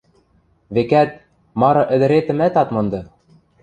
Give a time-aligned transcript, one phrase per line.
[0.75, 1.11] Векӓт,
[1.59, 3.01] мары ӹдӹретӹмӓт ат монды.